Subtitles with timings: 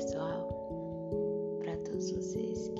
[0.00, 0.48] pessoal,
[1.60, 2.72] para todos vocês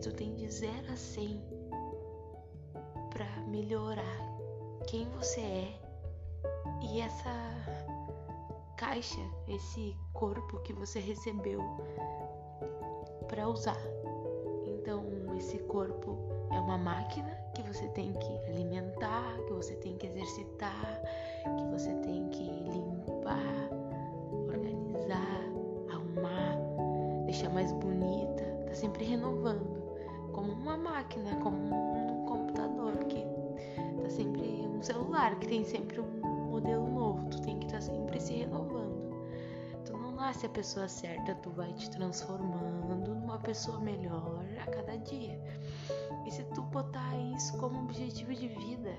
[0.00, 1.42] tu tem de 0 a 100
[3.10, 4.18] para melhorar
[4.86, 5.80] quem você é
[6.82, 7.34] e essa
[8.78, 11.60] caixa, esse corpo que você recebeu
[13.28, 13.76] para usar.
[14.64, 15.04] Então,
[15.36, 16.16] esse corpo
[16.50, 21.02] é uma máquina que você tem que alimentar, que você tem que exercitar,
[21.58, 23.68] que você tem que limpar,
[24.48, 25.44] organizar,
[25.90, 26.56] arrumar,
[27.26, 29.69] deixar mais bonita, tá sempre renovando,
[30.40, 33.22] como uma máquina, como um computador que
[34.02, 37.84] tá sempre um celular que tem sempre um modelo novo, tu tem que estar tá
[37.84, 39.10] sempre se renovando.
[39.84, 44.96] Tu não nasce a pessoa certa, tu vai te transformando numa pessoa melhor a cada
[44.96, 45.38] dia.
[46.26, 48.94] E se tu botar isso como objetivo de vida,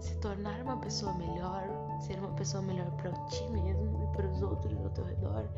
[0.00, 1.62] se tornar uma pessoa melhor,
[2.00, 5.48] ser uma pessoa melhor para ti mesmo e para os outros ao teu redor,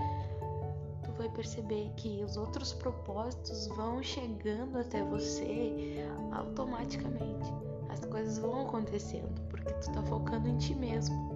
[1.05, 7.53] tu vai perceber que os outros propósitos vão chegando até você automaticamente.
[7.89, 11.35] As coisas vão acontecendo porque tu tá focando em ti mesmo.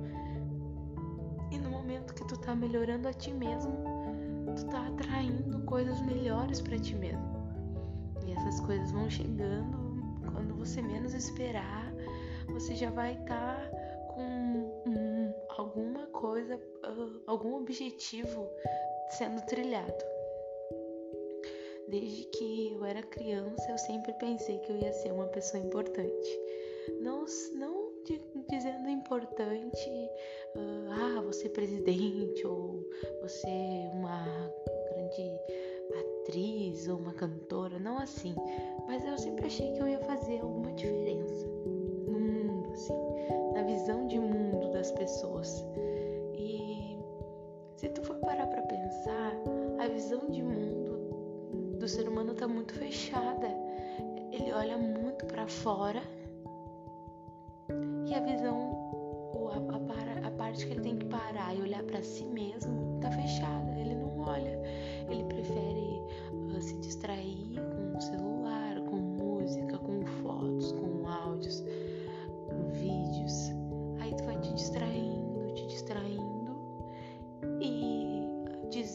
[1.51, 3.73] E no momento que tu tá melhorando a ti mesmo,
[4.57, 7.39] tu tá atraindo coisas melhores para ti mesmo.
[8.27, 9.89] E essas coisas vão chegando
[10.33, 11.93] quando você menos esperar,
[12.49, 13.71] você já vai estar tá
[14.15, 14.23] com
[14.87, 15.18] um,
[15.59, 18.49] alguma coisa, uh, algum objetivo
[19.11, 20.05] sendo trilhado.
[21.89, 26.41] Desde que eu era criança, eu sempre pensei que eu ia ser uma pessoa importante.
[27.01, 27.25] Não,
[27.55, 27.93] não
[28.49, 29.91] dizendo importante,
[30.57, 32.89] uh, ah, você é presidente ou
[33.21, 34.25] você é uma
[34.91, 35.41] grande
[36.23, 38.35] atriz ou uma cantora, não assim.
[38.87, 41.47] Mas eu sempre achei que eu ia fazer alguma diferença
[42.79, 42.95] assim,
[43.55, 45.67] na visão de mundo das pessoas.
[46.35, 46.97] E
[47.75, 49.33] se tu for parar pra pensar,
[49.81, 53.49] a visão de mundo do ser humano tá muito fechada.
[54.31, 56.03] Ele olha muito para fora
[58.07, 62.03] e a visão, a, a, a parte que ele tem que parar e olhar para
[62.03, 63.73] si mesmo tá fechada.
[63.77, 64.57] Ele não olha.
[65.11, 66.01] Ele prefere
[66.33, 67.48] uh, se distrair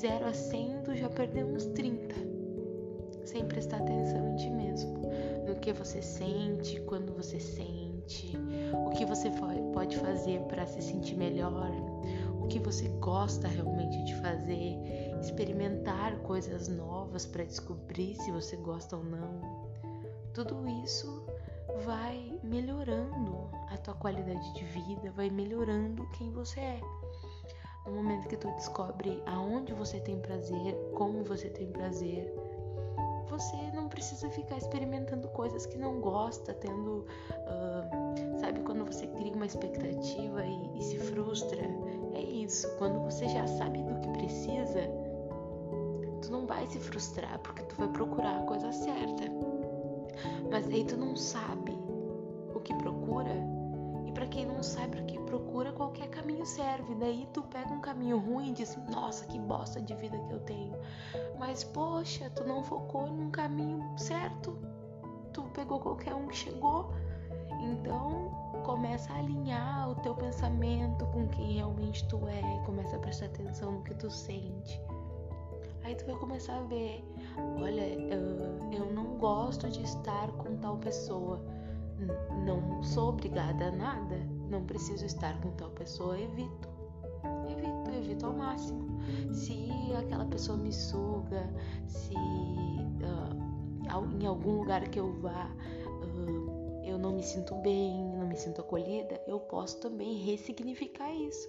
[0.04, 2.14] 0 a 100 tu já perdeu uns 30
[3.24, 5.00] sem prestar atenção em ti mesmo,
[5.48, 8.38] no que você sente, quando você sente,
[8.86, 9.32] o que você
[9.74, 11.72] pode fazer para se sentir melhor,
[12.38, 14.76] o que você gosta realmente de fazer,
[15.22, 19.70] experimentar coisas novas para descobrir se você gosta ou não.
[20.34, 21.26] Tudo isso
[21.86, 26.82] vai melhorando a tua qualidade de vida, vai melhorando quem você é.
[27.86, 32.34] No momento que tu descobre aonde você tem prazer, como você tem prazer,
[33.30, 39.34] você não precisa ficar experimentando coisas que não gosta, tendo, uh, sabe, quando você cria
[39.34, 41.62] uma expectativa e, e se frustra.
[42.14, 42.70] É isso.
[42.78, 44.82] Quando você já sabe do que precisa,
[46.22, 49.24] tu não vai se frustrar porque tu vai procurar a coisa certa.
[50.50, 51.78] Mas aí tu não sabe
[52.54, 53.36] o que procura.
[54.06, 55.18] E para quem não sabe o que
[55.54, 56.96] procura, qualquer caminho serve.
[56.96, 60.40] Daí tu pega um caminho ruim e diz: "Nossa, que bosta de vida que eu
[60.40, 60.76] tenho".
[61.38, 64.58] Mas poxa, tu não focou num caminho certo.
[65.32, 66.92] Tu pegou qualquer um que chegou.
[67.62, 68.32] Então,
[68.66, 73.74] começa a alinhar o teu pensamento com quem realmente tu é, começa a prestar atenção
[73.74, 74.82] no que tu sente.
[75.84, 77.04] Aí tu vai começar a ver,
[77.58, 77.86] olha,
[78.72, 81.40] eu não gosto de estar com tal pessoa.
[82.46, 84.18] Não sou obrigada a nada,
[84.54, 86.70] não preciso estar com tal pessoa, evito.
[87.50, 89.02] Evito, evito ao máximo.
[89.34, 91.50] Se aquela pessoa me suga,
[91.88, 93.84] se uh,
[94.22, 95.50] em algum lugar que eu vá
[95.86, 101.48] uh, eu não me sinto bem, me sinto acolhida, eu posso também ressignificar isso,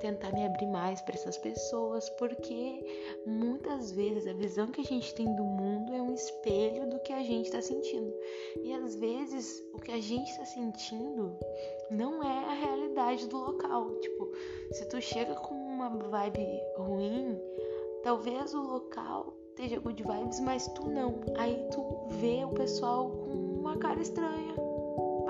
[0.00, 5.12] tentar me abrir mais para essas pessoas, porque muitas vezes a visão que a gente
[5.14, 8.14] tem do mundo é um espelho do que a gente está sentindo.
[8.62, 11.36] E às vezes o que a gente está sentindo
[11.90, 13.96] não é a realidade do local.
[13.96, 14.30] Tipo,
[14.70, 16.46] se tu chega com uma vibe
[16.76, 17.36] ruim,
[18.04, 21.20] talvez o local esteja good vibes, mas tu não.
[21.36, 24.71] Aí tu vê o pessoal com uma cara estranha.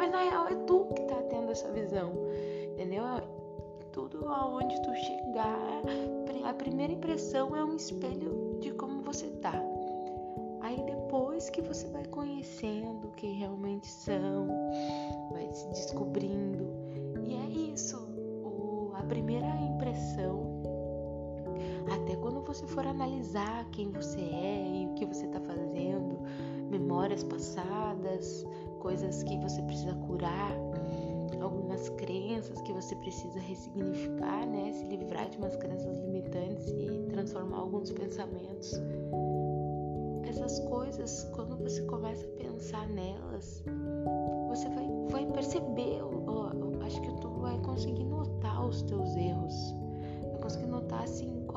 [0.03, 2.13] Mas na real é tu que tá tendo essa visão.
[2.73, 3.05] Entendeu?
[3.93, 5.81] Tudo aonde tu chegar,
[6.45, 9.55] a primeira impressão é um espelho de como você tá.
[10.61, 14.49] Aí depois que você vai conhecendo quem realmente são,
[15.31, 16.67] vai se descobrindo.
[17.25, 17.97] E é isso.
[18.43, 20.52] O, a primeira impressão
[22.03, 26.19] até quando você for analisar quem você é e o que você está fazendo,
[26.69, 28.45] memórias passadas,
[28.81, 30.53] coisas que você precisa curar,
[31.41, 34.73] algumas crenças que você precisa ressignificar, né?
[34.73, 38.73] Se livrar de umas crenças limitantes e transformar alguns pensamentos.
[40.25, 43.63] Essas coisas, quando você começa a pensar nelas,
[44.49, 46.01] você vai, vai perceber,
[46.85, 49.52] acho que tu vai conseguir notar os teus erros,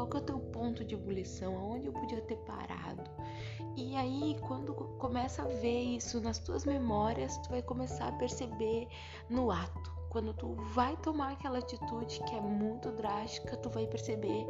[0.06, 1.58] qual que é o teu ponto de ebulição?
[1.58, 3.04] Aonde eu podia ter parado?
[3.76, 8.88] E aí, quando começa a ver isso nas tuas memórias, tu vai começar a perceber
[9.30, 9.94] no ato.
[10.10, 14.46] Quando tu vai tomar aquela atitude que é muito drástica, tu vai perceber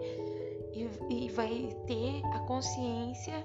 [0.74, 3.44] e, e vai ter a consciência,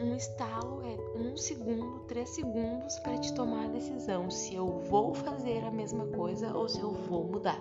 [0.00, 5.12] um estalo, é um segundo, três segundos para te tomar a decisão se eu vou
[5.12, 7.60] fazer a mesma coisa ou se eu vou mudar.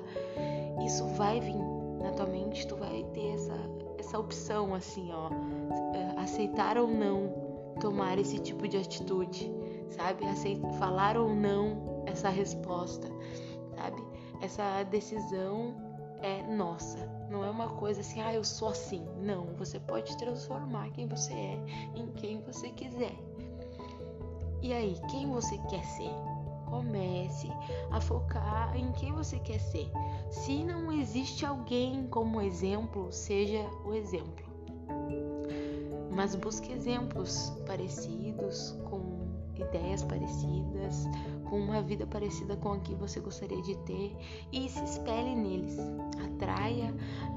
[0.85, 3.57] Isso vai vir na tua mente, tu vai ter essa,
[3.97, 5.29] essa opção assim, ó,
[6.21, 9.51] aceitar ou não tomar esse tipo de atitude,
[9.89, 10.25] sabe?
[10.25, 13.07] Aceitar, falar ou não essa resposta,
[13.75, 14.01] sabe?
[14.41, 15.75] Essa decisão
[16.21, 16.97] é nossa,
[17.29, 19.05] não é uma coisa assim, ah, eu sou assim.
[19.17, 21.63] Não, você pode transformar quem você é
[21.95, 23.15] em quem você quiser.
[24.61, 26.11] E aí, quem você quer ser?
[26.71, 27.49] Comece
[27.91, 29.91] a focar em quem você quer ser.
[30.29, 34.45] Se não existe alguém como exemplo, seja o exemplo.
[36.15, 39.27] Mas busque exemplos parecidos, com
[39.59, 41.05] ideias parecidas,
[41.49, 44.15] com uma vida parecida com a que você gostaria de ter
[44.53, 45.77] e se espelhe neles.
[46.23, 46.95] Atraia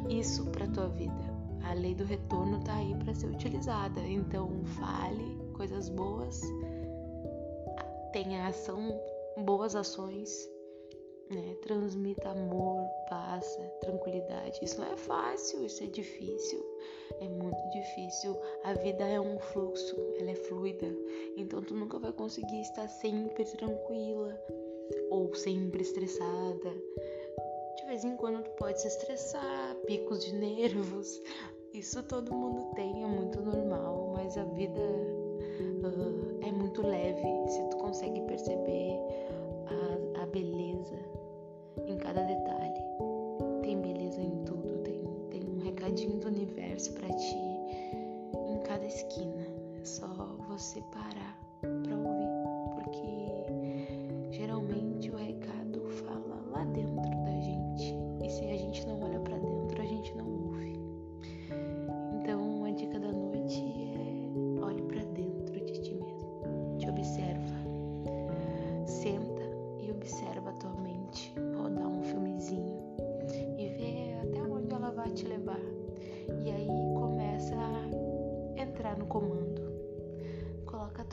[0.09, 1.35] isso para tua vida.
[1.65, 4.01] A lei do retorno está aí para ser utilizada.
[4.01, 6.41] Então, fale coisas boas,
[8.13, 8.97] tenha ação
[9.39, 10.49] boas ações,
[11.31, 11.57] né?
[11.63, 14.61] Transmita amor, paz, tranquilidade.
[14.63, 16.65] Isso não é fácil, isso é difícil,
[17.21, 18.37] é muito difícil.
[18.65, 20.87] A vida é um fluxo, ela é fluida,
[21.37, 24.39] então tu nunca vai conseguir estar sempre tranquila
[25.11, 26.71] ou sempre estressada.
[27.77, 31.21] De vez em quando tu pode se estressar, picos de nervos.
[31.73, 37.69] Isso todo mundo tem, é muito normal, mas a vida uh, é muito leve se
[37.71, 38.84] tu consegue perceber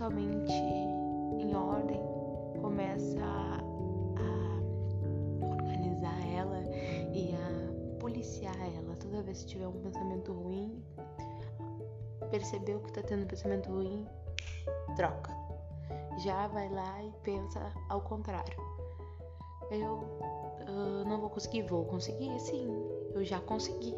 [0.01, 2.01] Coloca a tua mente em ordem,
[2.59, 3.59] começa a,
[4.17, 6.63] a organizar ela
[7.13, 8.95] e a policiar ela.
[8.95, 10.83] Toda vez que tiver um pensamento ruim,
[12.31, 14.07] percebeu que tá tendo um pensamento ruim,
[14.95, 15.29] troca
[16.23, 18.59] já vai lá e pensa ao contrário
[19.69, 19.95] eu
[20.67, 22.67] uh, não vou conseguir, vou conseguir sim,
[23.13, 23.95] eu já consegui,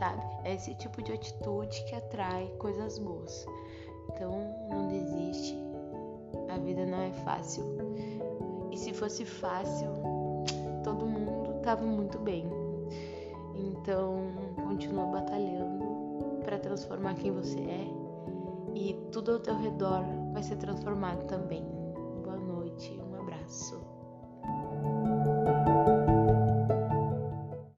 [0.00, 0.22] sabe?
[0.44, 3.46] É esse tipo de atitude que atrai coisas boas.
[4.08, 4.32] Então
[4.70, 5.58] não desiste,
[6.48, 7.64] a vida não é fácil.
[8.70, 9.88] E se fosse fácil,
[10.82, 12.46] todo mundo tava muito bem.
[13.54, 14.16] Então
[14.66, 15.84] continua batalhando
[16.44, 18.04] para transformar quem você é
[18.74, 21.73] e tudo ao teu redor vai ser transformado também.